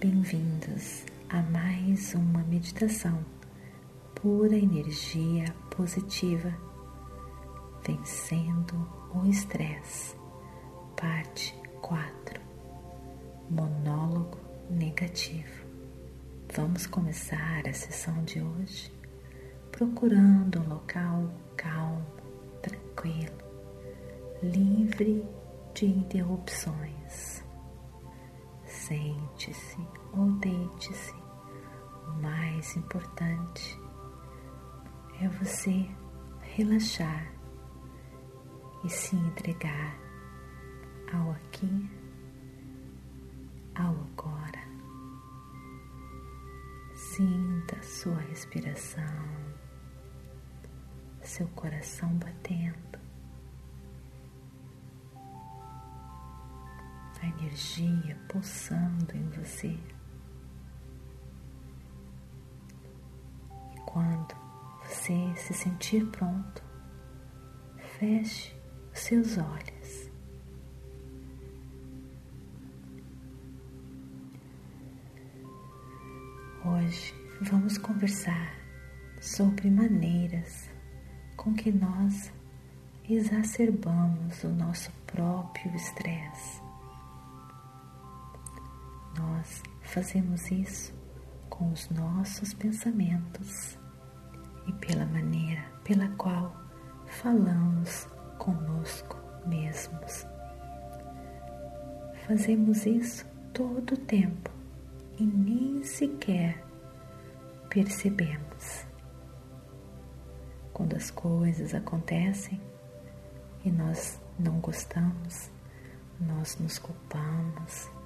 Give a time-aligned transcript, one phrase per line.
[0.00, 3.18] Bem-vindos a mais uma meditação
[4.14, 6.54] pura energia positiva,
[7.84, 10.14] vencendo o estresse.
[10.96, 12.40] Parte 4
[13.50, 14.38] Monólogo
[14.70, 15.66] negativo.
[16.54, 18.92] Vamos começar a sessão de hoje
[19.72, 22.06] procurando um local calmo,
[22.62, 23.36] tranquilo,
[24.44, 25.24] livre
[25.74, 27.47] de interrupções.
[28.88, 31.14] Sente-se ou deite-se.
[32.06, 33.78] O mais importante
[35.20, 35.86] é você
[36.40, 37.30] relaxar
[38.82, 39.94] e se entregar
[41.12, 41.90] ao aqui,
[43.74, 44.66] ao agora.
[46.94, 49.04] Sinta sua respiração,
[51.22, 53.07] seu coração batendo.
[57.20, 59.78] A energia pulsando em você.
[63.74, 64.34] E quando
[64.82, 66.62] você se sentir pronto,
[67.98, 68.54] feche
[68.92, 70.10] os seus olhos.
[76.64, 78.52] Hoje vamos conversar
[79.20, 80.68] sobre maneiras
[81.36, 82.32] com que nós
[83.08, 86.67] exacerbamos o nosso próprio estresse.
[89.18, 90.94] Nós fazemos isso
[91.50, 93.76] com os nossos pensamentos
[94.66, 96.54] e pela maneira pela qual
[97.06, 98.06] falamos
[98.38, 100.24] conosco mesmos.
[102.28, 104.50] Fazemos isso todo o tempo
[105.18, 106.64] e nem sequer
[107.68, 108.86] percebemos.
[110.72, 112.60] Quando as coisas acontecem
[113.64, 115.50] e nós não gostamos,
[116.20, 117.97] nós nos culpamos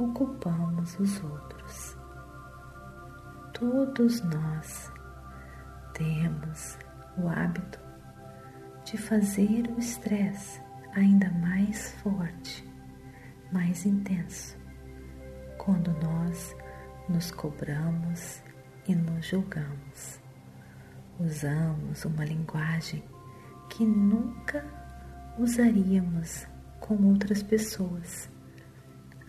[0.00, 1.96] ou culpamos os outros.
[3.52, 4.90] Todos nós
[5.92, 6.78] temos
[7.18, 7.78] o hábito
[8.84, 10.60] de fazer o estresse
[10.94, 12.66] ainda mais forte,
[13.52, 14.56] mais intenso,
[15.58, 16.56] quando nós
[17.06, 18.42] nos cobramos
[18.88, 20.18] e nos julgamos.
[21.18, 23.04] Usamos uma linguagem
[23.68, 24.64] que nunca
[25.38, 26.46] usaríamos
[26.80, 28.30] com outras pessoas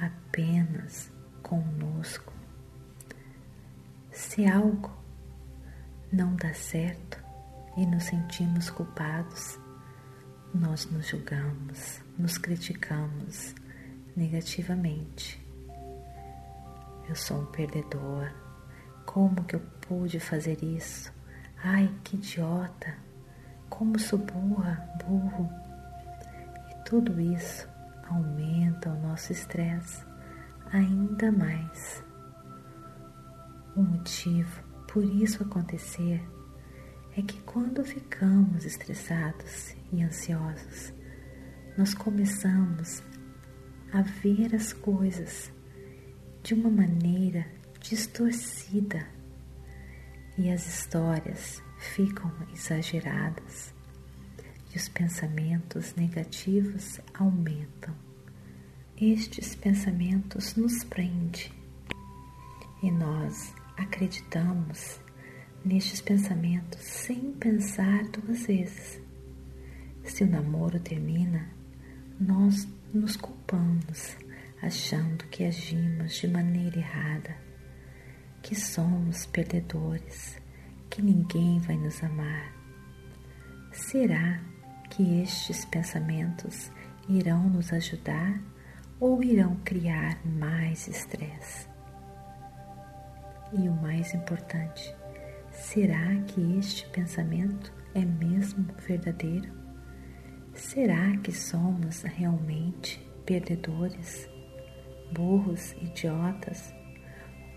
[0.01, 1.11] apenas
[1.43, 2.33] conosco.
[4.11, 4.91] Se algo
[6.11, 7.23] não dá certo
[7.77, 9.59] e nos sentimos culpados,
[10.53, 13.55] nós nos julgamos, nos criticamos
[14.15, 15.39] negativamente.
[17.07, 18.31] Eu sou um perdedor.
[19.05, 21.11] Como que eu pude fazer isso?
[21.63, 22.95] Ai, que idiota!
[23.69, 25.49] Como sou burra, burro!
[26.69, 27.70] E tudo isso
[28.11, 30.05] aumenta o nosso estresse
[30.71, 32.03] ainda mais.
[33.75, 36.21] O motivo por isso acontecer
[37.15, 40.93] é que quando ficamos estressados e ansiosos,
[41.77, 43.01] nós começamos
[43.93, 45.51] a ver as coisas
[46.43, 47.45] de uma maneira
[47.79, 49.05] distorcida
[50.37, 53.73] e as histórias ficam exageradas
[54.73, 57.93] e os pensamentos negativos aumentam.
[58.99, 61.51] Estes pensamentos nos prendem
[62.83, 64.99] e nós acreditamos
[65.65, 69.01] nestes pensamentos sem pensar duas vezes.
[70.03, 71.49] Se o namoro termina,
[72.19, 74.15] nós nos culpamos,
[74.61, 77.37] achando que agimos de maneira errada,
[78.41, 80.37] que somos perdedores,
[80.89, 82.53] que ninguém vai nos amar.
[83.71, 84.50] Será
[84.91, 86.69] que estes pensamentos
[87.07, 88.39] irão nos ajudar
[88.99, 91.67] ou irão criar mais estresse?
[93.53, 94.93] E o mais importante,
[95.51, 99.49] será que este pensamento é mesmo verdadeiro?
[100.53, 104.29] Será que somos realmente perdedores,
[105.13, 106.73] burros, idiotas?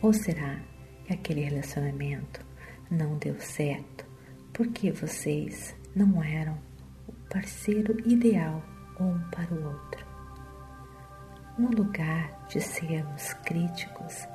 [0.01, 0.61] Ou será
[1.05, 2.45] que aquele relacionamento
[2.89, 4.07] não deu certo
[4.53, 6.57] porque vocês não eram
[7.35, 8.63] parceiro ideal
[9.01, 10.07] um para o outro.
[11.59, 14.29] No lugar de sermos críticos,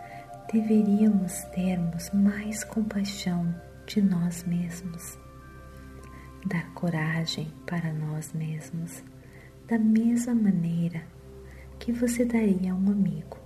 [0.51, 3.55] deveríamos termos mais compaixão
[3.87, 5.17] de nós mesmos,
[6.45, 9.01] dar coragem para nós mesmos,
[9.65, 11.01] da mesma maneira
[11.79, 13.39] que você daria a um amigo.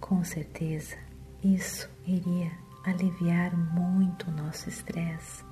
[0.00, 0.96] Com certeza,
[1.42, 2.52] isso iria
[2.86, 5.44] aliviar muito o nosso estresse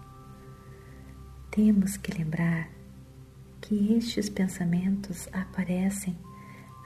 [1.52, 2.70] temos que lembrar
[3.60, 6.16] que estes pensamentos aparecem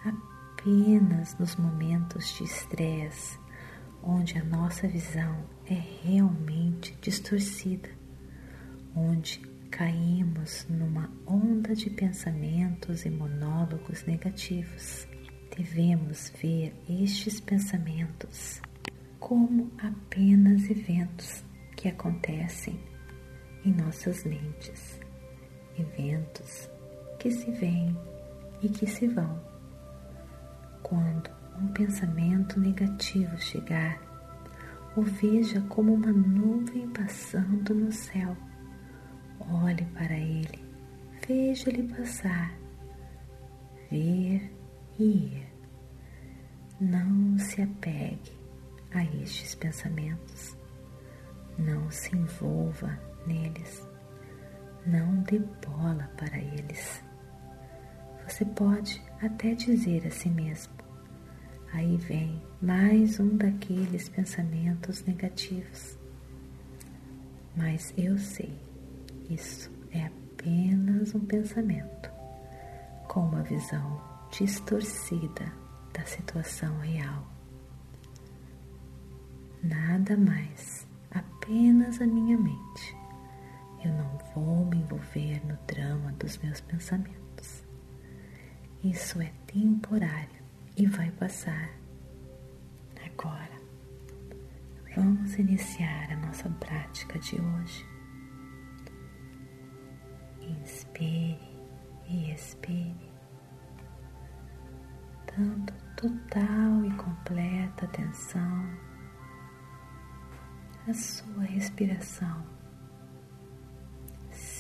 [0.05, 3.39] apenas nos momentos de estresse,
[4.03, 7.89] onde a nossa visão é realmente distorcida,
[8.95, 9.39] onde
[9.71, 15.07] caímos numa onda de pensamentos e monólogos negativos.
[15.57, 18.61] Devemos ver estes pensamentos
[19.21, 21.45] como apenas eventos
[21.77, 22.96] que acontecem
[23.67, 25.01] em nossas mentes,
[25.77, 26.71] eventos
[27.19, 27.99] que se vêm
[28.63, 29.43] e que se vão.
[30.85, 31.29] Quando
[31.61, 34.01] um pensamento negativo chegar,
[34.97, 38.37] o veja como uma nuvem passando no céu.
[39.41, 40.65] Olhe para ele,
[41.27, 42.57] veja-lhe passar,
[43.91, 44.49] ver
[44.97, 45.47] e ir.
[46.81, 48.33] Não se apegue
[48.95, 50.57] a estes pensamentos,
[51.59, 53.87] não se envolva neles,
[54.87, 57.03] não dê bola para eles.
[58.27, 60.73] Você pode até dizer a si mesmo:
[61.73, 65.99] aí vem mais um daqueles pensamentos negativos.
[67.57, 68.53] Mas eu sei,
[69.31, 72.11] isso é apenas um pensamento,
[73.09, 74.01] com uma visão
[74.31, 75.53] distorcida
[75.93, 77.27] da situação real.
[79.63, 82.96] Nada mais, apenas a minha mente.
[83.87, 87.65] Eu não vou me envolver no drama dos meus pensamentos.
[88.83, 90.43] Isso é temporário
[90.77, 91.71] e vai passar.
[93.05, 93.57] Agora,
[94.97, 97.87] vamos iniciar a nossa prática de hoje.
[100.41, 101.39] Inspire
[102.09, 103.13] e expire,
[105.33, 108.69] dando total e completa atenção
[110.89, 112.56] à sua respiração.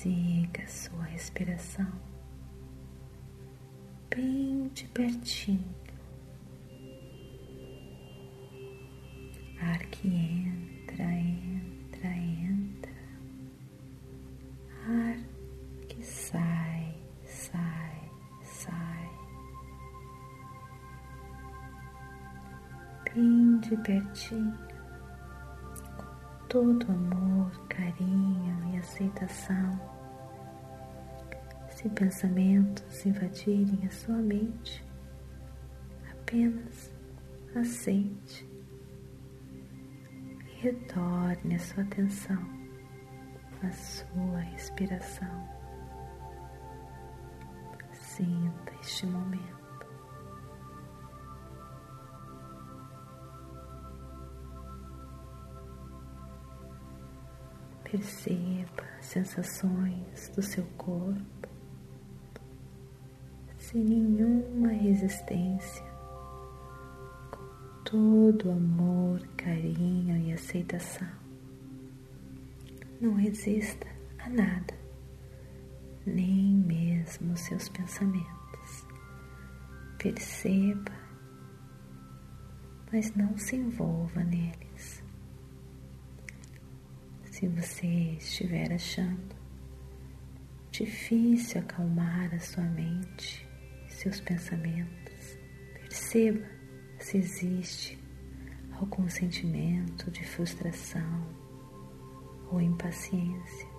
[0.06, 1.90] Siga sua respiração
[4.08, 5.74] bem de pertinho.
[9.60, 12.92] Ar que entra, entra, entra.
[14.86, 15.18] Ar
[15.88, 16.94] que sai,
[17.24, 18.10] sai,
[18.44, 19.10] sai.
[23.12, 24.56] Bem de pertinho,
[25.96, 29.95] com todo amor, carinho e aceitação
[31.86, 34.84] se pensamentos invadirem a sua mente,
[36.10, 36.92] apenas
[37.54, 38.48] aceite
[40.44, 42.42] e retorne a sua atenção
[43.62, 45.48] à sua respiração.
[47.92, 49.56] Sinta este momento.
[57.84, 61.35] Perceba as sensações do seu corpo
[63.66, 65.84] sem nenhuma resistência,
[67.32, 71.08] com todo amor, carinho e aceitação.
[73.00, 73.88] Não resista
[74.20, 74.72] a nada,
[76.06, 78.86] nem mesmo seus pensamentos.
[79.98, 80.92] Perceba,
[82.92, 85.02] mas não se envolva neles.
[87.24, 89.34] Se você estiver achando
[90.70, 93.45] difícil acalmar a sua mente,
[93.96, 95.38] seus pensamentos.
[95.80, 96.46] Perceba
[96.98, 97.98] se existe
[98.78, 101.26] algum sentimento de frustração
[102.50, 103.76] ou impaciência.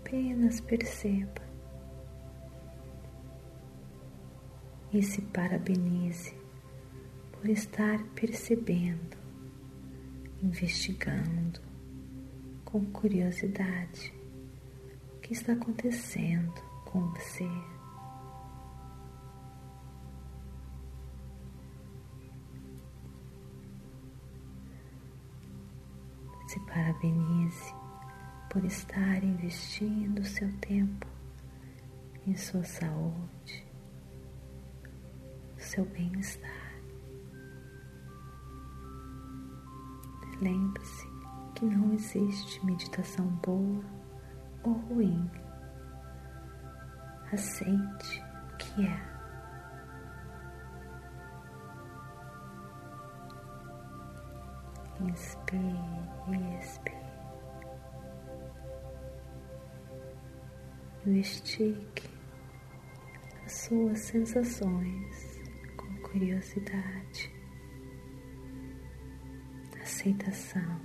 [0.00, 1.47] Apenas perceba
[4.98, 6.34] e se parabenize
[7.30, 9.16] por estar percebendo,
[10.42, 11.60] investigando
[12.64, 14.12] com curiosidade
[15.14, 16.52] o que está acontecendo
[16.84, 17.48] com você.
[26.48, 27.72] Se parabenize
[28.50, 31.06] por estar investindo seu tempo
[32.26, 33.67] em sua saúde,
[35.68, 36.50] seu bem-estar.
[40.40, 41.06] Lembre-se
[41.54, 43.84] que não existe meditação boa
[44.64, 45.30] ou ruim.
[47.30, 49.18] Aceite o que é.
[55.02, 55.60] Inspire
[56.28, 56.98] e expire.
[61.06, 62.08] Estique
[63.44, 65.27] as suas sensações
[66.10, 67.38] curiosidade.
[69.88, 70.80] aceitação.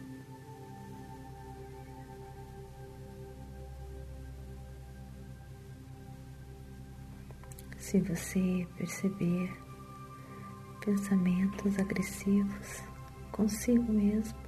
[7.77, 9.51] Se você perceber
[10.83, 12.81] pensamentos agressivos
[13.31, 14.39] consigo mesmo,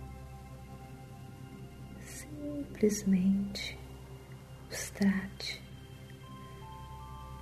[2.00, 3.77] simplesmente
[4.72, 5.62] os trate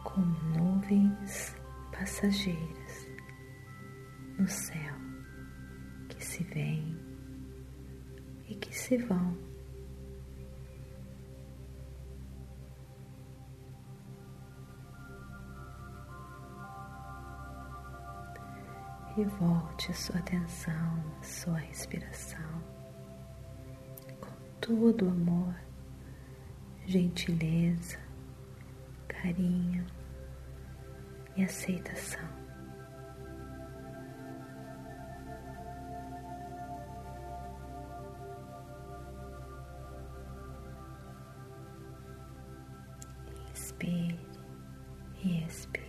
[0.03, 1.55] como nuvens
[1.91, 2.82] passageiras
[4.37, 4.95] no céu
[6.09, 6.97] que se vêm
[8.47, 9.37] e que se vão.
[19.15, 22.63] E volte a sua atenção à sua respiração
[24.19, 25.53] com todo amor,
[26.87, 27.99] gentileza,
[29.07, 29.85] carinho
[31.37, 32.42] e aceitação.
[43.83, 44.17] Inspire
[45.23, 45.83] e expire.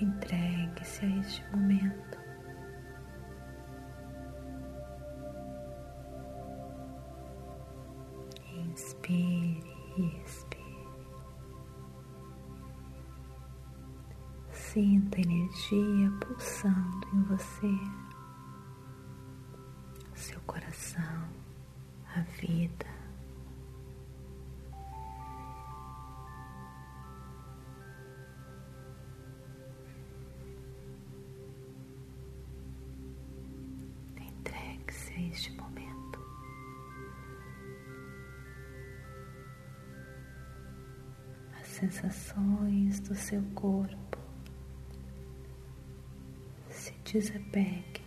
[0.00, 2.18] Entregue-se a este momento.
[8.52, 9.62] Inspire
[9.96, 10.51] e expire.
[14.72, 17.78] Sinta a energia pulsando em você,
[20.14, 21.28] seu coração,
[22.16, 22.86] a vida.
[34.16, 36.18] Entregue-se a este momento.
[41.60, 44.21] As sensações do seu corpo
[47.12, 48.00] desapegue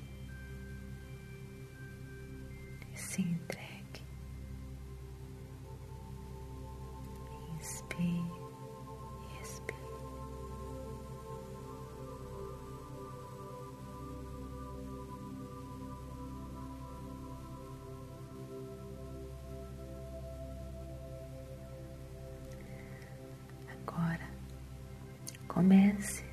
[2.92, 4.02] e se entregue.
[7.56, 8.32] Inspire
[9.42, 9.76] expire.
[23.70, 24.28] Agora
[25.48, 26.26] comece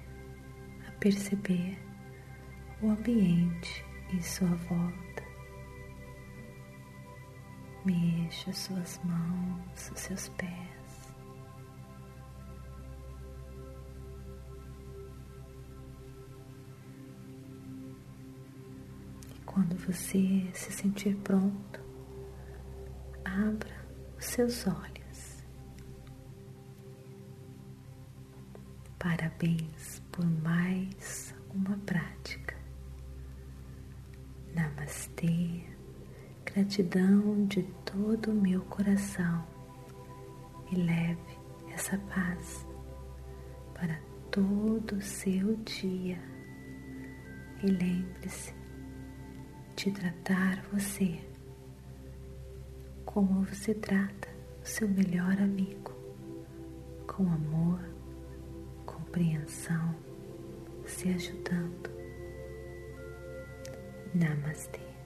[0.89, 1.82] a perceber
[2.83, 5.23] o ambiente em sua volta.
[7.85, 10.51] Mexa suas mãos, os seus pés.
[19.35, 21.81] E quando você se sentir pronto,
[23.25, 23.87] abra
[24.19, 25.45] os seus olhos.
[28.99, 32.12] Parabéns por mais uma prática.
[36.73, 39.45] Gratidão de todo o meu coração
[40.71, 41.39] e leve
[41.75, 42.67] essa paz
[43.75, 44.01] para
[44.31, 46.19] todo o seu dia.
[47.63, 48.55] E lembre-se
[49.77, 51.21] de tratar você
[53.05, 54.29] como você trata
[54.63, 55.93] o seu melhor amigo,
[57.07, 57.81] com amor,
[58.87, 59.95] compreensão,
[60.87, 61.91] se ajudando.
[64.15, 65.02] Namastê.